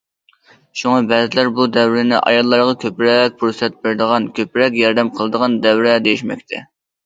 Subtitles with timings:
[0.79, 6.69] شۇڭا بەزىلەر بۇ دەۋرنى ئاياللارغا كۆپرەك پۇرسەت بېرىدىغان، كۆپرەك ياردەم قىلىدىغان دەۋر دېيىشمەكتە.